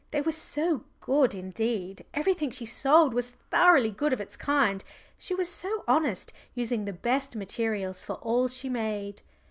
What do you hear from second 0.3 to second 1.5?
so good;